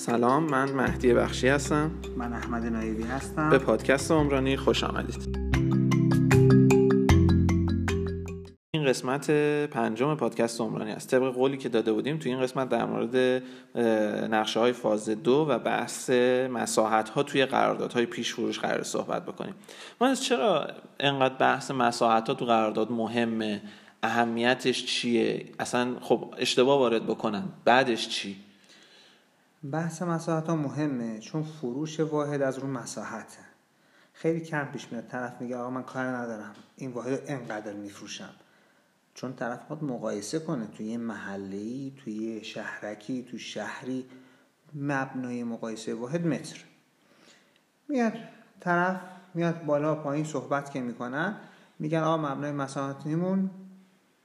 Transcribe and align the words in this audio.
سلام 0.00 0.42
من 0.42 0.72
مهدی 0.72 1.14
بخشی 1.14 1.48
هستم. 1.48 1.90
من 2.16 2.32
احمد 2.32 2.66
نایبی 2.66 3.02
هستم. 3.02 3.50
به 3.50 3.58
پادکست 3.58 4.10
عمرانی 4.10 4.56
خوش 4.56 4.84
آمدید. 4.84 5.38
این 8.70 8.84
قسمت 8.84 9.30
پنجم 9.70 10.14
پادکست 10.14 10.60
عمرانی 10.60 10.92
است. 10.92 11.10
طبق 11.10 11.32
قولی 11.32 11.56
که 11.56 11.68
داده 11.68 11.92
بودیم 11.92 12.18
تو 12.18 12.28
این 12.28 12.40
قسمت 12.40 12.68
در 12.68 12.84
مورد 12.84 13.42
نقشه 14.34 14.60
های 14.60 14.72
فاز 14.72 15.08
دو 15.08 15.46
و 15.48 15.58
بحث 15.58 16.10
مساحت 16.50 17.08
ها 17.08 17.22
توی 17.22 17.46
قراردادهای 17.46 18.06
پیش 18.06 18.34
فروش 18.34 18.58
قرار 18.58 18.82
صحبت 18.82 19.26
بکنیم. 19.26 19.54
من 20.00 20.14
چرا 20.14 20.66
انقدر 21.00 21.34
بحث 21.34 21.70
مساحت 21.70 22.28
ها 22.28 22.34
تو 22.34 22.44
قرارداد 22.44 22.92
مهمه؟ 22.92 23.62
اهمیتش 24.02 24.86
چیه؟ 24.86 25.44
اصلا 25.58 25.94
خب 26.00 26.34
اشتباه 26.38 26.78
وارد 26.78 27.06
بکنن. 27.06 27.44
بعدش 27.64 28.08
چی؟ 28.08 28.36
بحث 29.64 30.02
مساحت 30.02 30.46
ها 30.46 30.56
مهمه 30.56 31.18
چون 31.18 31.42
فروش 31.42 32.00
واحد 32.00 32.42
از 32.42 32.58
رو 32.58 32.68
مساحته. 32.68 33.38
خیلی 34.12 34.40
کم 34.40 34.64
پیش 34.64 34.92
میاد. 34.92 35.06
طرف 35.06 35.40
میگه 35.40 35.56
آقا 35.56 35.70
من 35.70 35.82
کار 35.82 36.04
ندارم. 36.04 36.54
این 36.76 36.90
واحد 36.90 37.20
انقدر 37.26 37.72
میفروشم. 37.72 38.30
چون 39.14 39.32
طرف 39.32 39.66
باید 39.68 39.84
مقایسه 39.84 40.38
کنه. 40.38 40.66
توی 40.66 40.86
یه 40.86 40.98
محله 40.98 41.90
توی 41.90 42.44
شهرکی 42.44 43.22
توی 43.30 43.38
شهری 43.38 44.06
مبنای 44.74 45.44
مقایسه 45.44 45.94
واحد 45.94 46.26
متر. 46.26 46.64
میاد 47.88 48.12
طرف 48.60 49.00
میاد 49.34 49.64
بالا 49.64 49.94
پایین 49.94 50.24
صحبت 50.24 50.70
که 50.70 50.80
می‌کنن 50.80 51.36
میگن 51.78 51.98
آقا 51.98 52.16
مبنای 52.16 52.52
مساحتیمون 52.52 53.50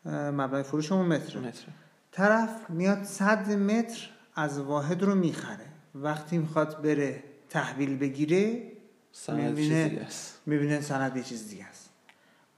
مبنای 0.05 0.63
فروشمون 0.63 1.05
متر 1.05 1.39
متر 1.39 1.66
طرف 2.11 2.70
میاد 2.70 3.03
صد 3.03 3.52
متر 3.52 4.09
از 4.36 4.59
واحد 4.59 5.03
رو 5.03 5.16
می‌خره. 5.16 5.66
وقتی 5.95 6.38
می‌خواد 6.38 6.81
بره 6.81 7.23
تحویل 7.50 7.97
بگیره 7.97 8.64
می‌بینه 9.28 10.08
می‌بینه 10.45 10.81
سند 10.81 11.17
یه 11.17 11.23
چیز 11.23 11.50
دیگه 11.50 11.66
است. 11.66 11.89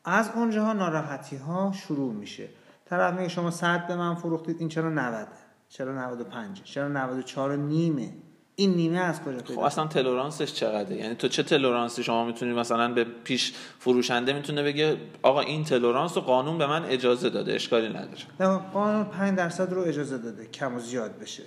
از 0.05 0.31
اونجاها 0.35 0.73
ناراحتی 0.73 1.35
ها 1.35 1.73
شروع 1.87 2.13
میشه. 2.13 2.47
طرف 2.85 3.13
میگه 3.13 3.29
شما 3.29 3.51
100 3.51 3.87
به 3.87 3.95
من 3.95 4.15
فروختید 4.15 4.55
این 4.59 4.69
چرا 4.69 4.89
90 4.89 5.27
چرا 5.69 5.93
95 5.93 6.61
چرا 6.63 6.87
94 6.87 7.55
نیمه؟ 7.55 8.13
این 8.55 8.73
نیمه 8.73 8.99
از 8.99 9.21
کجا 9.21 9.55
خب 9.55 9.59
اصلا 9.59 9.87
تلورانسش 9.87 10.53
چقدره؟ 10.53 10.95
یعنی 10.95 11.15
تو 11.15 11.27
چه 11.27 11.43
تلورانسی 11.43 12.03
شما 12.03 12.25
می‌تونی 12.25 12.53
مثلا 12.53 12.93
به 12.93 13.03
پیش 13.03 13.53
فروشنده 13.79 14.33
می‌تونه 14.33 14.63
بگه 14.63 14.97
آقا 15.21 15.41
این 15.41 15.63
تلورانس 15.63 16.17
رو 16.17 16.21
قانون 16.21 16.57
به 16.57 16.67
من 16.67 16.85
اجازه 16.85 17.29
داده 17.29 17.53
اشکالی 17.53 17.89
نداره. 17.89 18.57
قانون 18.73 19.03
5 19.03 19.37
درصد 19.37 19.73
رو 19.73 19.81
اجازه 19.81 20.17
داده 20.17 20.45
کم 20.45 20.75
و 20.75 20.79
زیاد 20.79 21.19
بشه. 21.19 21.43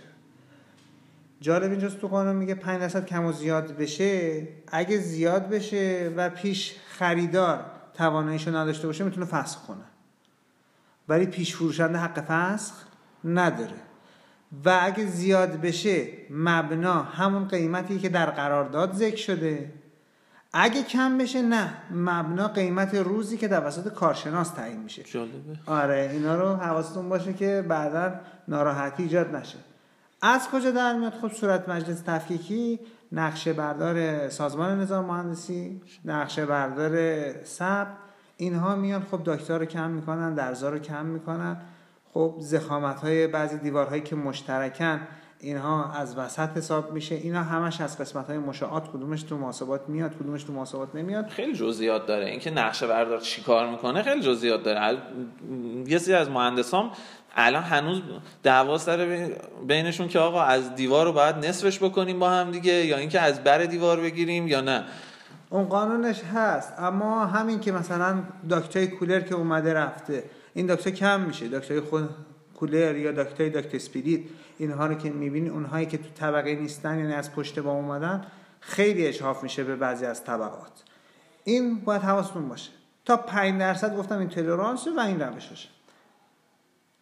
جالب 1.41 1.71
اینجاست 1.71 2.01
تو 2.01 2.09
قانون 2.09 2.37
میگه 2.37 2.55
5 2.55 2.81
درصد 2.81 3.07
کم 3.07 3.25
و 3.25 3.33
زیاد 3.33 3.77
بشه. 3.77 4.49
اگه 4.69 4.99
زیاد 4.99 5.49
بشه 5.49 6.13
و 6.17 6.31
پیش 6.31 6.75
خریدار 6.89 7.65
تواناییشو 7.95 8.57
نداشته 8.57 8.87
باشه 8.87 9.05
می‌تونه 9.05 9.27
فسخ 9.27 9.67
کنه. 9.67 9.85
ولی 11.09 11.27
پیش 11.27 11.57
فروشنده 11.57 11.99
حق 11.99 12.21
فسخ 12.21 12.75
نداره. 13.25 13.81
و 14.65 14.79
اگه 14.83 15.07
زیاد 15.07 15.61
بشه 15.61 16.07
مبنا 16.31 17.03
همون 17.03 17.49
قیمتی 17.49 17.99
که 17.99 18.09
در 18.09 18.31
قرارداد 18.31 18.95
ذکر 18.95 19.17
شده. 19.17 19.73
اگه 20.53 20.83
کم 20.83 21.19
بشه 21.19 21.43
نه. 21.43 21.73
مبنا 21.91 22.49
قیمت 22.49 22.95
روزی 22.95 23.37
که 23.37 23.49
توسط 23.49 23.93
کارشناس 23.93 24.51
تعیین 24.51 24.81
میشه. 24.81 25.03
جالبه. 25.03 25.59
آره 25.67 26.11
اینا 26.13 26.37
رو 26.37 26.57
حواستون 26.57 27.09
باشه 27.09 27.33
که 27.33 27.65
بعدا 27.69 28.21
ناراحتی 28.49 29.03
ایجاد 29.03 29.37
نشه. 29.37 29.59
از 30.23 30.49
کجا 30.49 30.71
در 30.71 30.99
میاد؟ 30.99 31.13
خب 31.13 31.29
صورت 31.29 31.69
مجلس 31.69 32.01
تفکیکی 32.01 32.81
نقشه 33.13 33.53
بردار 33.53 34.29
سازمان 34.29 34.81
نظام 34.81 35.05
مهندسی 35.05 35.81
نقشه 36.05 36.47
بردار 36.47 37.33
سب 37.45 37.87
اینها 38.37 38.77
میان 38.77 39.07
خب 39.11 39.23
داکتر 39.23 39.59
رو 39.59 39.65
کم 39.65 39.91
می‌کنن 39.91 40.35
درزا 40.35 40.69
رو 40.69 40.79
کم 40.79 41.07
می‌کنن. 41.07 41.57
خب 42.15 42.35
زخامت 42.39 43.01
های 43.01 43.27
بعضی 43.27 43.59
دیوارهایی 43.59 44.03
که 44.03 44.17
مشترکن 44.17 45.01
اینها 45.41 45.93
از 45.93 46.19
وسط 46.19 46.57
حساب 46.57 46.93
میشه. 46.93 47.15
اینا 47.15 47.43
همش 47.43 47.81
از 47.81 47.99
قسمت 47.99 48.27
های 48.27 48.39
مشاعات 48.39 48.89
کدومش 48.89 49.23
تو 49.23 49.39
محاسبات 49.39 49.89
میاد 49.89 50.15
کدومش 50.17 50.45
تو 50.45 50.53
محاسبات 50.53 50.95
نمیاد. 50.95 51.29
خیلی 51.29 51.55
جزئیات 51.55 52.07
داره. 52.07 52.27
اینکه 52.27 52.51
نقشه 52.51 52.87
بردار 52.87 53.21
چیکار 53.21 53.71
می‌کنه 53.71 54.03
خیلی 54.03 54.21
جزئیات 54.21 54.63
داره. 54.63 54.99
یه 55.87 55.99
سری 55.99 56.15
از 56.15 56.31
مهندسام 56.31 56.91
الان 57.37 57.63
هنوز 57.63 58.03
دعوا 58.43 58.79
سر 58.79 59.31
بینشون 59.67 60.09
که 60.09 60.19
آقا 60.19 60.43
از 60.43 60.75
دیوار 60.75 61.07
رو 61.07 61.13
باید 61.13 61.37
نصفش 61.37 61.79
بکنیم 61.83 62.19
با 62.19 62.31
هم 62.31 62.51
دیگه 62.51 62.73
یا 62.73 62.97
اینکه 62.97 63.21
از 63.21 63.45
بر 63.45 63.59
دیوار 63.59 64.01
بگیریم 64.01 64.49
یا 64.49 64.61
نه. 64.61 64.85
اون 65.51 65.65
قانونش 65.65 66.23
هست 66.25 66.73
اما 66.79 67.27
همین 67.27 67.61
که 67.61 67.73
مثلا 67.73 68.23
duct 68.49 68.79
ای 68.79 68.87
کولر 68.87 69.21
که 69.21 69.35
اومده 69.35 69.75
رفته 69.75 70.25
این 70.55 70.67
duct 70.67 70.86
ا 70.86 70.91
کم 70.91 71.21
میشه. 71.21 71.49
duct 71.49 71.74
ای 71.74 71.81
خود 71.81 72.09
کولر 72.55 72.97
یا 72.97 73.13
duct 73.13 73.51
ای 73.51 73.56
duct 73.56 73.75
split 73.75 74.21
اینها 74.59 74.87
رو 74.87 74.95
که 74.95 75.11
می‌بینی 75.11 75.49
اونهایی 75.49 75.87
که 75.87 75.99
تو 75.99 76.09
طبقه 76.19 76.55
نیستن 76.55 76.99
یعنی 76.99 77.13
از 77.13 77.33
پشت 77.33 77.59
با 77.59 77.71
اومدن 77.71 78.27
خیلی 78.61 79.07
اجحاف 79.07 79.43
میشه 79.43 79.65
به 79.65 79.77
بعضی 79.77 80.07
از 80.07 80.25
طبقات. 80.25 80.83
این 81.45 81.81
باید 81.81 82.03
حواستون 82.03 82.49
باشه. 82.49 82.71
تا 83.05 83.17
5 83.17 83.61
درصد 83.61 83.97
گفتم 83.97 84.19
این 84.19 84.29
تولرانس 84.29 84.87
و 84.97 85.01
این 85.01 85.21
روششه 85.21 85.69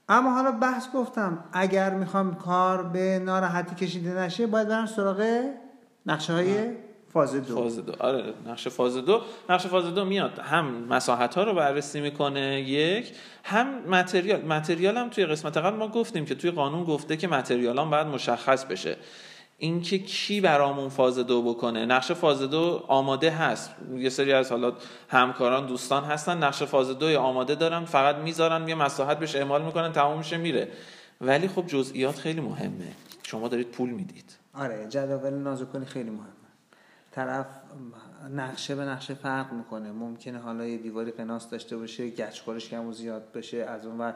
اما 0.08 0.30
حالا 0.30 0.50
بحث 0.50 0.92
گفتم 0.94 1.44
اگر 1.52 1.94
می‌خوام 1.94 2.34
کار 2.34 2.82
به 2.82 3.18
ناراحتی 3.18 3.74
کشیده 3.86 4.10
نشه 4.10 4.46
باید 4.46 4.68
برم 4.68 4.86
سراغ 4.86 5.42
نقشه 6.06 6.32
های 6.32 6.70
فاز 7.12 7.34
دو. 7.34 7.54
فاز 7.54 7.86
دو. 7.86 7.92
آره 7.98 8.34
نقشه 8.46 8.70
فاز 8.70 8.96
دو. 8.96 9.20
نقشه 9.50 9.68
فاز 9.68 9.84
دو 9.84 10.04
میاد. 10.04 10.38
هم 10.38 10.66
مساحت 10.88 11.34
ها 11.34 11.42
رو 11.42 11.54
بررسی 11.54 12.00
می‌کنه 12.00 12.60
یک. 12.60 13.12
هم 13.44 13.66
متریال. 13.88 14.40
متریال 14.40 14.96
هم 14.96 15.08
توی 15.08 15.26
قسمت 15.26 15.56
قبل 15.56 15.76
ما 15.76 15.88
گفتیم 15.88 16.24
که 16.24 16.34
توی 16.34 16.50
قانون 16.50 16.84
گفته 16.84 17.16
که 17.16 17.28
متریال 17.28 17.78
هم 17.78 17.90
باید 17.90 18.06
مشخص 18.06 18.64
بشه. 18.64 18.96
اینکه 19.60 19.98
کی 19.98 20.40
برامون 20.40 20.88
فاز 20.88 21.18
دو 21.18 21.42
بکنه. 21.42 21.86
نقشه 21.86 22.14
فاز 22.14 22.42
دو 22.42 22.84
آماده 22.88 23.30
هست. 23.30 23.70
یه 23.96 24.08
سری 24.08 24.32
از 24.32 24.50
حالا 24.50 24.72
همکاران 25.08 25.66
دوستان 25.66 26.04
هستن. 26.04 26.44
نقشه 26.44 26.66
فاز 26.66 26.98
دو 26.98 27.18
آماده 27.18 27.54
دارن. 27.54 27.84
فقط 27.84 28.16
می‌ذارن 28.16 28.68
یه 28.68 28.74
مساحت 28.74 29.18
بهش 29.18 29.36
اعمال 29.36 29.62
می‌کنن 29.62 29.92
تمام 29.92 30.18
میشه 30.18 30.36
میره. 30.36 30.68
ولی 31.20 31.48
خب 31.48 31.66
جزئیات 31.66 32.16
خیلی 32.16 32.40
مهمه. 32.40 32.92
شما 33.22 33.48
دارید 33.48 33.68
پول 33.68 33.90
می‌دید. 33.90 34.36
آره 34.54 34.86
جدول 34.88 35.34
نازکانی 35.34 35.86
خیلی 35.86 36.10
مهمه. 36.10 36.28
طرف 37.12 37.46
نقشه 38.30 38.74
به 38.74 38.82
نقشه 38.84 39.14
فرق 39.14 39.52
می‌کنه. 39.52 39.92
ممکنه 39.92 40.38
حالا 40.38 40.66
یه 40.66 40.78
دیواری 40.78 41.10
قناس 41.10 41.50
داشته 41.50 41.76
باشه 41.76 42.08
گچ 42.08 42.40
خورش 42.40 42.68
کم 42.68 42.86
و 42.86 42.92
زیاد 42.92 43.32
بشه 43.32 43.56
از 43.56 43.86
اون 43.86 43.98
ور 43.98 44.14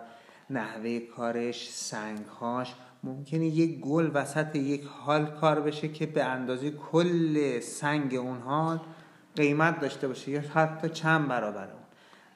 نحوه 0.50 0.98
کارش 0.98 1.70
سنگهاش 1.70 2.74
ممکنه 3.04 3.46
یک 3.46 3.80
گل 3.80 4.10
وسط 4.14 4.56
یک 4.56 4.84
حال 4.84 5.26
کار 5.26 5.60
بشه 5.60 5.88
که 5.88 6.06
به 6.06 6.24
اندازه 6.24 6.70
کل 6.70 7.60
سنگ 7.60 8.14
اون 8.14 8.38
حال 8.38 8.80
قیمت 9.36 9.80
داشته 9.80 10.08
باشه 10.08 10.30
یا 10.30 10.40
حتی 10.40 10.88
چند 10.88 11.28
برابر 11.28 11.64
اون. 11.64 11.82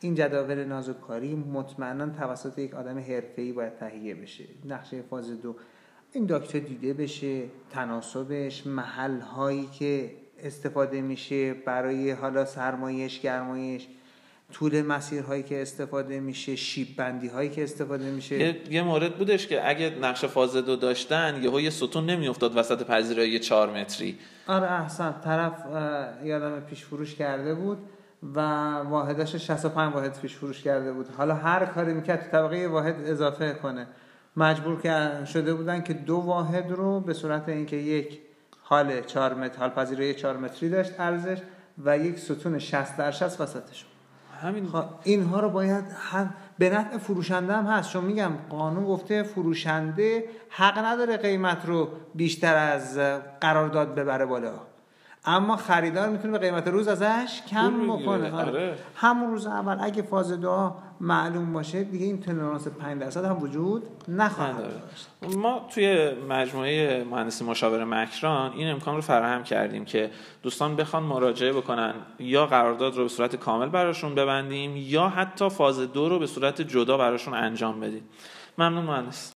این 0.00 0.14
جداول 0.14 0.64
نازکاری 0.64 1.34
مطمئنا 1.34 2.08
توسط 2.08 2.58
یک 2.58 2.74
آدم 2.74 2.98
حرفه‌ای 2.98 3.52
باید 3.52 3.76
تهیه 3.76 4.14
بشه. 4.14 4.44
نقشه 4.64 5.02
فاز 5.02 5.42
دو. 5.42 5.56
این 6.12 6.26
داکتر 6.26 6.58
دیده 6.58 6.94
بشه 6.94 7.44
تناسبش 7.70 8.66
محل 8.66 9.20
هایی 9.20 9.66
که 9.66 10.10
استفاده 10.38 11.00
میشه 11.00 11.54
برای 11.54 12.10
حالا 12.10 12.44
سرمایش 12.44 13.20
گرمایش 13.20 13.88
طول 14.52 14.82
مسیرهایی 14.82 15.42
که 15.42 15.62
استفاده 15.62 16.20
میشه 16.20 16.56
شیب 16.56 16.96
بندی 16.96 17.28
هایی 17.28 17.50
که 17.50 17.62
استفاده 17.62 18.10
میشه. 18.10 18.56
یه, 18.70 18.82
مورد 18.82 19.18
بودش 19.18 19.46
که 19.46 19.68
اگه 19.68 19.90
نقش 20.02 20.24
فاز 20.24 20.56
دو 20.56 20.76
داشتن 20.76 21.42
یهو 21.42 21.60
یه 21.60 21.70
ستون 21.70 22.10
نمیافتاد 22.10 22.56
وسط 22.56 22.86
پذیرایی 22.86 23.38
چهار 23.38 23.70
متری. 23.70 24.18
آره 24.46 24.72
احسن. 24.72 25.14
طرف 25.24 25.52
یادم 26.24 26.60
پیش 26.60 26.84
فروش 26.84 27.14
کرده 27.14 27.54
بود 27.54 27.78
و 28.34 28.40
واحدش 28.78 29.36
65 29.36 29.94
واحد 29.94 30.20
پیش 30.20 30.34
فروش 30.34 30.62
کرده 30.62 30.92
بود. 30.92 31.08
حالا 31.16 31.34
هر 31.34 31.66
کاری 31.66 31.94
می‌کرد 31.94 32.22
تو 32.24 32.30
طبقه 32.30 32.68
واحد 32.68 32.96
اضافه 33.04 33.52
کنه. 33.52 33.86
مجبور 34.36 34.80
که 34.80 35.24
شده 35.26 35.54
بودن 35.54 35.82
که 35.82 35.92
دو 35.92 36.16
واحد 36.16 36.70
رو 36.70 37.00
به 37.00 37.14
صورت 37.14 37.48
اینکه 37.48 37.76
یک 37.76 38.18
حال 38.62 39.00
4 39.00 39.34
متر 39.34 39.58
حال 39.58 39.70
پذیرایی 39.70 40.14
4 40.14 40.36
متری 40.36 40.70
داشت 40.70 40.92
ارزش 40.98 41.38
و 41.84 41.98
یک 41.98 42.18
ستون 42.18 42.58
60 42.58 42.96
در 42.96 43.10
60 43.10 43.40
وسطش 43.40 43.84
همین 44.42 44.66
خب 44.66 44.84
اینها 45.02 45.40
رو 45.40 45.50
باید 45.50 45.84
هم 46.10 46.34
به 46.58 46.70
نفع 46.70 46.98
فروشنده 46.98 47.52
هم 47.52 47.66
هست. 47.66 47.90
چون 47.90 48.04
میگم 48.04 48.32
قانون 48.50 48.84
گفته 48.84 49.22
فروشنده 49.22 50.24
حق 50.48 50.78
نداره 50.78 51.16
قیمت 51.16 51.66
رو 51.66 51.88
بیشتر 52.14 52.56
از 52.56 52.98
قرارداد 53.40 53.94
ببره 53.94 54.26
بالا. 54.26 54.52
اما 55.26 55.56
خریدار 55.56 56.08
می‌تونه 56.08 56.32
به 56.32 56.38
قیمت 56.38 56.68
روز 56.68 56.88
ازش 56.88 57.42
کم. 57.50 57.86
بکنه 57.86 58.32
آره. 58.32 58.48
آره. 58.48 58.78
همون 58.96 59.30
روز 59.30 59.46
اول 59.46 59.76
اگه 59.80 60.02
فاز 60.02 60.32
دو 60.32 60.74
معلوم 61.00 61.52
باشه 61.52 61.84
دیگه 61.84 62.06
این 62.06 62.20
تولرانس 62.20 62.68
5 62.68 63.00
درصد 63.00 63.24
هم 63.24 63.42
وجود 63.42 63.82
نخواهد. 64.08 64.62
داشت 64.62 65.36
ما 65.36 65.66
توی 65.74 66.10
مجموعه 66.28 67.04
مهندسی 67.04 67.44
مشاور 67.44 67.84
مکران 67.84 68.52
این 68.52 68.70
امکان 68.70 68.94
رو 68.94 69.00
فراهم 69.00 69.42
کردیم 69.42 69.84
که 69.84 70.10
دوستان 70.42 70.76
بخوان 70.76 71.02
مراجعه 71.02 71.52
بکنن 71.52 71.94
یا 72.18 72.46
قرارداد 72.46 72.96
رو 72.96 73.02
به 73.02 73.08
صورت 73.08 73.36
کامل 73.36 73.68
براشون 73.68 74.14
ببندیم 74.14 74.76
یا 74.76 75.08
حتی 75.08 75.48
فاز 75.48 75.80
دو 75.80 76.08
رو 76.08 76.18
به 76.18 76.26
صورت 76.26 76.62
جدا 76.62 76.96
براشون 76.96 77.34
انجام 77.34 77.80
بدیم 77.80 78.02
ممنون 78.58 78.84
مهندس 78.84 79.35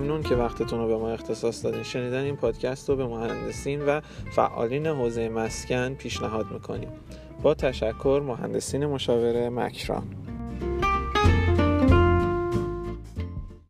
ممنون 0.00 0.22
که 0.22 0.34
وقتتون 0.34 0.78
رو 0.78 0.86
به 0.86 0.96
ما 0.96 1.10
اختصاص 1.10 1.64
دادین. 1.64 1.82
شنیدن 1.82 2.24
این 2.24 2.36
پادکست 2.36 2.88
رو 2.88 2.96
به 2.96 3.06
مهندسین 3.06 3.82
و 3.82 4.00
فعالین 4.32 4.86
حوزه 4.86 5.28
مسکن 5.28 5.94
پیشنهاد 5.94 6.46
می‌کنیم. 6.52 6.88
با 7.42 7.54
تشکر 7.54 8.22
مهندسین 8.26 8.86
مشاور 8.86 9.48
مکران. 9.48 10.02